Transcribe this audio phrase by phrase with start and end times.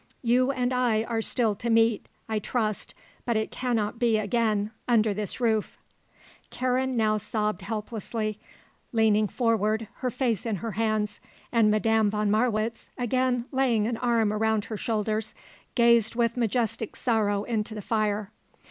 [0.23, 5.13] You and I are still to meet, I trust; but it cannot again be under
[5.13, 5.77] this roof."
[6.49, 8.39] Karen now sobbed helplessly,
[8.91, 11.19] leaning forward, her face in her hands,
[11.51, 15.35] and Madame von Marwitz, again laying an arm around her shoulders,
[15.75, 18.31] gazed with majestic sorrow into the fire.